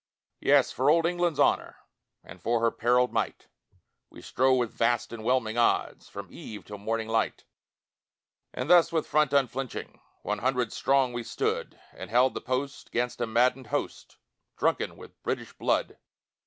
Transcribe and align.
Yes, 0.39 0.71
for 0.71 0.89
old 0.89 1.05
England's 1.05 1.39
honour 1.39 1.75
And 2.23 2.41
for 2.41 2.59
her 2.61 2.71
perilled 2.71 3.13
might, 3.13 3.49
We 4.09 4.19
strove 4.23 4.57
with 4.57 4.73
vast 4.73 5.13
and 5.13 5.23
whelming 5.23 5.59
odds, 5.59 6.09
From 6.09 6.25
eve 6.33 6.65
till 6.65 6.79
morning 6.79 7.07
light; 7.07 7.43
And 8.51 8.67
thus 8.67 8.91
with 8.91 9.05
front 9.05 9.31
unflinching, 9.31 10.01
One 10.23 10.39
hundred 10.39 10.73
strong 10.73 11.13
we 11.13 11.21
stood, 11.21 11.79
And 11.93 12.09
held 12.09 12.33
the 12.33 12.41
post 12.41 12.91
'gainst 12.91 13.21
a 13.21 13.27
maddened 13.27 13.67
host 13.67 14.17
Drunken 14.57 14.97
with 14.97 15.21
British 15.21 15.53
blood. 15.53 15.99